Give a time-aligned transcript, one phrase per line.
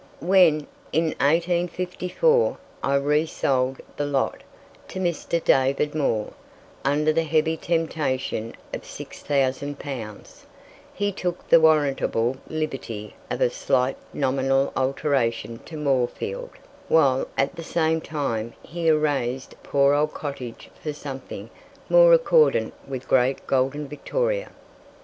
[0.19, 4.41] When, in 1854, I re sold "the lot"
[4.87, 5.43] to Mr.
[5.43, 6.33] David Moore,
[6.83, 10.47] under the heavy temptation of 6,000 pounds,
[10.91, 16.49] he took the warrantable liberty of a slight nominal alteration to Moorefield,
[16.87, 21.51] while at the same time he erased the poor old cottage for something
[21.89, 24.49] more accordant with great golden Victoria.